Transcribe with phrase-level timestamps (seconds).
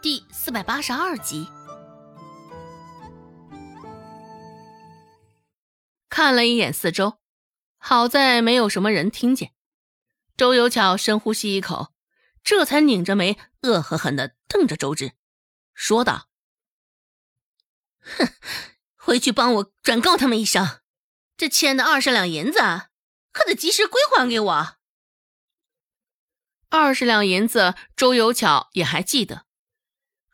[0.00, 1.48] 第四百八十二集。
[6.08, 7.18] 看了一眼四周，
[7.78, 9.52] 好在没有什么人听见。
[10.36, 11.92] 周有巧深呼吸一口，
[12.44, 15.14] 这才拧着眉，恶狠狠地瞪着周芷，
[15.74, 16.28] 说道
[17.98, 18.28] ：“哼，
[18.94, 20.80] 回去帮我转告他们一声，
[21.36, 22.60] 这欠的二十两银子
[23.32, 24.76] 可得及时归还给我。”
[26.70, 29.47] 二十两银子，周有巧也还记得。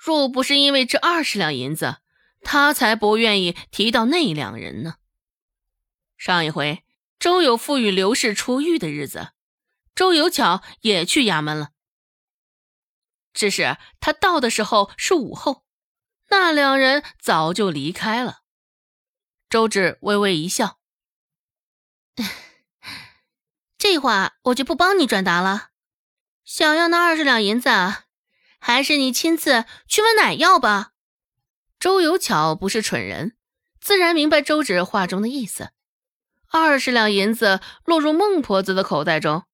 [0.05, 1.97] 若不是因为这二十两银子，
[2.43, 4.97] 他才不愿意提到那两人呢。
[6.19, 6.85] 上一回
[7.19, 9.31] 周有富与刘氏出狱的日子，
[9.95, 11.71] 周有巧也去衙门了。
[13.33, 15.65] 只是他到的时候是午后，
[16.29, 18.43] 那两人早就离开了。
[19.49, 20.81] 周芷微微一笑
[23.79, 25.71] ：“这话我就不帮你转达了。
[26.45, 27.71] 想要那二十两银子。”
[28.67, 30.93] 还是你亲自去问奶要吧。
[31.79, 33.37] 周有巧不是蠢人，
[33.79, 35.73] 自然明白周芷话中的意思。
[36.51, 39.45] 二十两银子落入孟婆子的口袋中，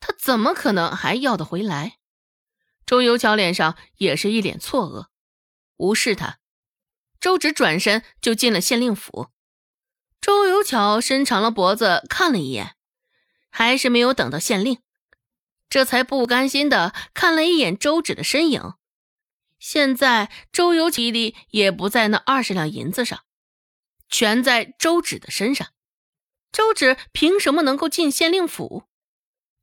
[0.00, 1.96] 她怎么可能还要得回来？
[2.84, 5.06] 周有巧脸上也是一脸错愕，
[5.78, 6.36] 无视他。
[7.18, 9.30] 周芷转身就进了县令府。
[10.20, 12.76] 周有巧伸长了脖子看了一眼，
[13.48, 14.82] 还是没有等到县令。
[15.68, 18.74] 这才不甘心的看了一眼周芷的身影。
[19.58, 23.24] 现在周有体力也不在那二十两银子上，
[24.08, 25.68] 全在周芷的身上。
[26.50, 28.84] 周芷凭什么能够进县令府？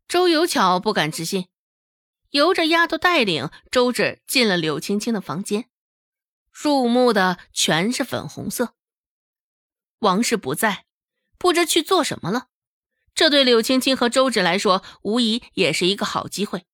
[0.07, 1.47] 周有巧不敢置信，
[2.29, 5.69] 由着丫头带领，周芷进了柳青青的房间。
[6.51, 8.75] 入目的全是粉红色。
[9.99, 10.85] 王氏不在，
[11.37, 12.49] 不知去做什么了。
[13.15, 16.65] 这对柳青青和周芷来说，无疑也是一个好机会。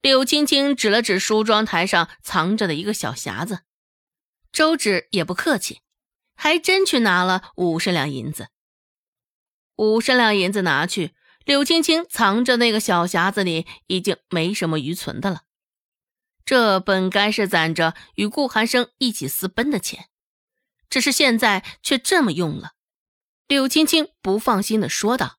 [0.00, 3.60] 柳青青指了指梳妆台上藏着的一个小匣子，
[4.50, 5.82] 周芷也不客气，
[6.34, 8.48] 还真去拿了五十两银子。
[9.76, 11.14] 五十两银子拿去，
[11.44, 15.42] 柳青青藏着那个小匣子里已经没什么余存的了。
[16.46, 20.08] 这本该是攒着与顾寒生一起私奔的钱，
[20.88, 22.72] 只是现在却这么用了。
[23.48, 25.38] 柳青青不放心的说道：“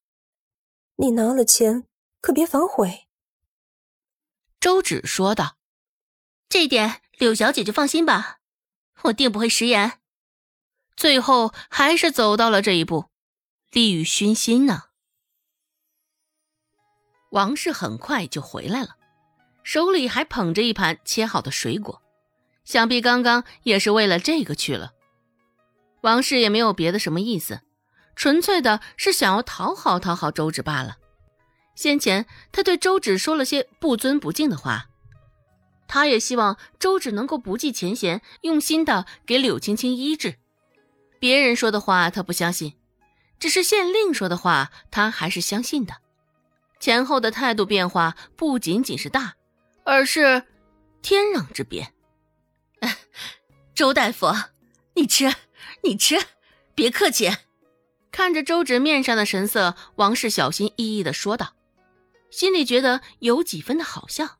[0.98, 1.86] 你拿了钱，
[2.22, 3.08] 可别反悔。”
[4.60, 5.58] 周芷说道
[6.50, 8.40] ：“这点柳小姐就放心吧，
[9.04, 10.00] 我定不会食言。”
[10.98, 13.12] 最后还是走到了这一步，
[13.70, 14.86] 利欲熏心呢。
[17.30, 18.98] 王氏很快就回来了，
[19.62, 22.02] 手里还捧着一盘切好的水果，
[22.66, 24.94] 想必刚刚也是为了这个去了。
[26.02, 27.62] 王氏也没有别的什么意思。
[28.20, 30.98] 纯粹的是想要讨好讨好周芷罢了。
[31.74, 34.90] 先前他对周芷说了些不尊不敬的话，
[35.88, 40.36] 他也希望周芷能够不计前嫌，用心的给柳青青医治。
[41.18, 42.74] 别人说的话他不相信，
[43.40, 45.96] 只是县令说的话他还是相信的。
[46.78, 49.36] 前后的态度变化不仅仅是大，
[49.86, 50.44] 而是
[51.02, 51.94] 天壤之别。
[53.74, 54.28] 周大夫，
[54.96, 55.34] 你吃，
[55.84, 56.18] 你吃，
[56.76, 57.32] 别客气。
[58.12, 61.54] 看着周芷面上的神色，王氏小心翼翼的说道，
[62.30, 64.38] 心里觉得有几分的好笑。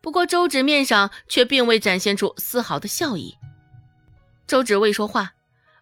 [0.00, 3.36] 不过周芷面上却并未展现出丝毫的笑意。
[4.46, 5.34] 周芷未说话，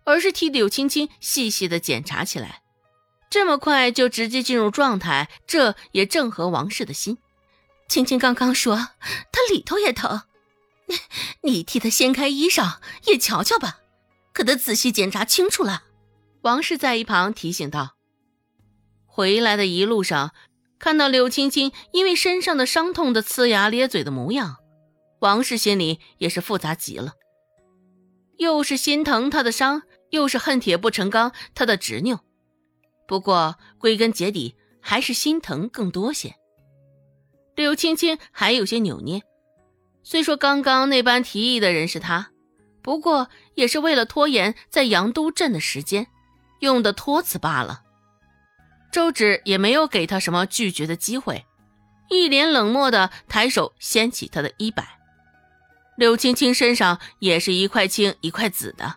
[0.05, 2.63] 而是替柳青青细细的检查起来。
[3.31, 7.19] 这么快就直接进入状态，这也正合王氏的心。
[7.89, 10.23] 青青刚刚说她里头也疼，
[11.43, 13.81] 你替她掀开衣裳也瞧瞧吧，
[14.33, 15.85] 可得仔细检查清楚了。
[16.49, 17.95] 王氏在一旁提醒道
[19.05, 20.33] ：“回来的一路上，
[20.79, 24.57] 看到柳青青因为身上的伤痛的呲牙咧嘴的模样，
[25.21, 27.13] 王氏心里也是复杂极了，
[28.39, 32.21] 又是心疼她的伤，又是恨铁不成钢她的执拗。
[33.07, 36.35] 不过归根结底，还是心疼更多些。
[37.57, 39.23] 柳青青还有些扭捏，
[40.03, 42.31] 虽说刚刚那般提议的人是他，
[42.81, 46.07] 不过也是为了拖延在阳都镇的时间。”
[46.61, 47.83] 用的托词罢了，
[48.91, 51.47] 周芷也没有给他什么拒绝的机会，
[52.09, 54.99] 一脸冷漠的抬手掀起他的衣摆。
[55.97, 58.97] 柳青青身上也是一块青一块紫的，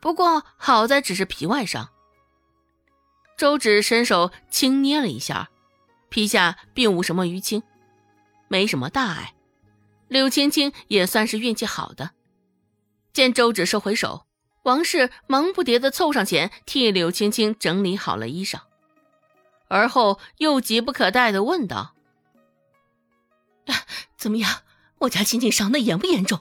[0.00, 1.88] 不过好在只是皮外伤。
[3.36, 5.48] 周芷伸手轻捏了一下，
[6.08, 7.62] 皮下并无什么淤青，
[8.48, 9.34] 没什么大碍。
[10.08, 12.10] 柳青青也算是运气好的，
[13.12, 14.26] 见周芷收回手。
[14.62, 18.60] 王氏忙不迭地凑上前，替柳青青整理好了衣裳，
[19.68, 21.94] 而后又急不可待地问道
[24.16, 24.62] ：“怎么样？
[25.00, 26.40] 我家青青伤的严不严重？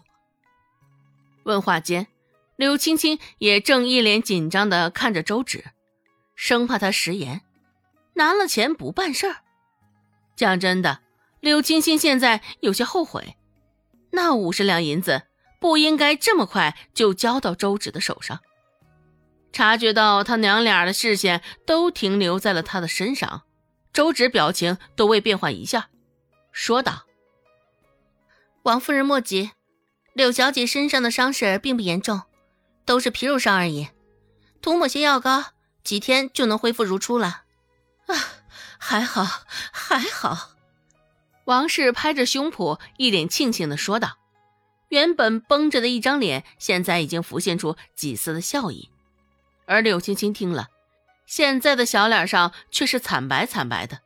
[1.44, 2.08] 问话间，
[2.56, 5.66] 柳青青也正一脸紧张的看着周芷，
[6.36, 7.42] 生怕他食言，
[8.14, 9.38] 拿了钱不办事儿。
[10.36, 11.02] 讲真的，
[11.40, 13.36] 柳青青现在有些后悔，
[14.12, 15.24] 那五十两银子
[15.62, 18.40] 不应该这么快就交到周芷的手上。
[19.54, 23.44] 察觉到他娘俩的视线都停留在了他的身上，
[23.94, 25.90] 周芷表情都未变换一下，
[26.52, 27.04] 说道
[28.64, 29.52] ：“王夫人莫急，
[30.14, 32.22] 柳小姐身上的伤势并不严重，
[32.86, 33.90] 都是皮肉伤而已，
[34.62, 35.44] 涂抹些药膏，
[35.84, 37.44] 几天就能恢复如初了。”
[38.08, 38.16] 啊，
[38.80, 39.26] 还好，
[39.72, 40.52] 还好。
[41.46, 44.18] 王氏拍着胸脯，一脸庆幸的说道
[44.92, 48.90] ：“原本绷着的一张脸，现在已经浮现出几丝的笑意。”
[49.66, 50.68] 而柳青青听了，
[51.26, 54.02] 现在的小脸上却是惨白惨白的，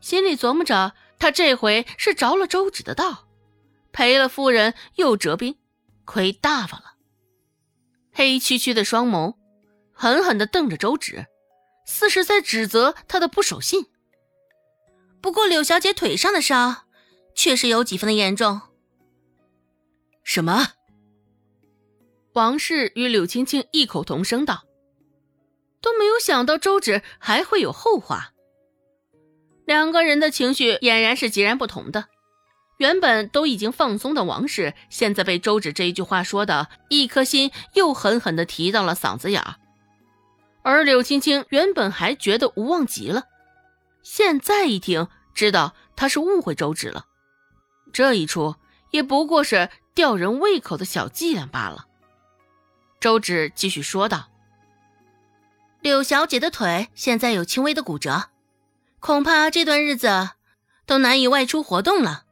[0.00, 3.26] 心里琢磨着：他这回是着了周芷的道，
[3.90, 5.58] 赔了夫人又折兵，
[6.04, 6.94] 亏大发了。
[8.12, 9.34] 黑黢黢的双眸
[9.92, 11.26] 狠狠地瞪着周芷，
[11.84, 13.86] 似是在指责他的不守信。
[15.20, 16.84] 不过柳小姐腿上的伤，
[17.34, 18.60] 确实有几分的严重。
[20.30, 20.72] 什么？
[22.34, 24.64] 王氏与柳青青异口同声道。
[25.80, 28.34] 都没有想到周芷还会有后话，
[29.64, 32.08] 两个人的情绪俨然是截然不同的。
[32.76, 39.54] 原本都已经放松的王氏，现在被周芷这一句话说的，一颗心又狠狠的提到了嗓子眼儿。
[40.62, 43.24] 而柳青青原本还觉得无望极了，
[44.02, 47.06] 现在一听，知道他是误会周芷了。
[47.94, 48.56] 这一出
[48.90, 51.88] 也不过是吊人胃口的小伎俩罢了。
[53.00, 54.30] 周芷继续说道。
[55.80, 58.30] 柳小姐的腿现在有轻微的骨折，
[59.00, 60.30] 恐怕这段日子
[60.86, 62.26] 都难以外出活动了。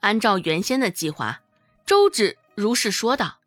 [0.00, 1.42] 按照原先的计划，
[1.84, 3.40] 周芷如是说道。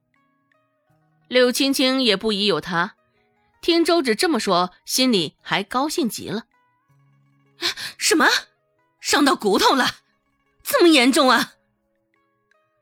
[1.27, 2.93] 柳青青也不疑有他，
[3.61, 6.43] 听周芷这么说，心里还高兴极了。
[7.97, 8.27] 什么？
[8.99, 9.87] 伤到骨头了？
[10.61, 11.53] 这么严重啊？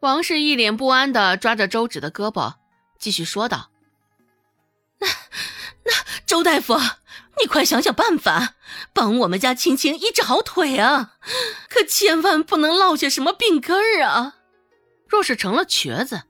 [0.03, 2.55] 王氏一脸不安的抓着周芷的胳膊，
[2.99, 3.71] 继续说道。
[4.99, 5.07] 那
[5.85, 5.93] 那
[6.25, 6.77] 周大夫，
[7.39, 8.55] 你快想想办法，
[8.91, 11.13] 帮我们家青青医治好腿啊！
[11.69, 14.35] 可千万不能落下什么病根儿啊！
[15.07, 16.23] 若是成了瘸子，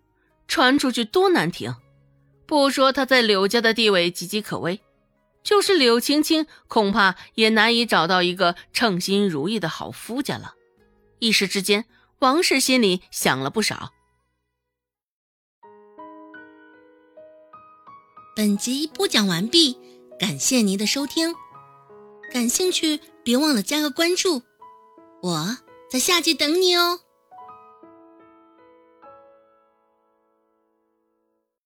[0.47, 1.75] 传出去多难听。
[2.45, 4.81] 不说他在柳家的地位岌岌可危，
[5.43, 10.53] 就是柳青青，恐怕也难以找到一个称心如意的好夫家了。
[11.17, 11.85] 一时之间，
[12.23, 13.91] 王氏心里想了不少。
[18.33, 19.77] 本集播讲完毕。
[20.17, 21.35] 感谢您的收听，
[22.31, 24.41] 感兴趣别忘了加个关注，
[25.21, 25.57] 我
[25.89, 27.01] 在下集等你哦。